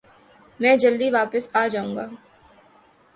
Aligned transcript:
میں 0.59 0.75
جلدی 0.81 1.07
داپس 1.15 1.45
آجاؤنگا۔ 1.61 2.05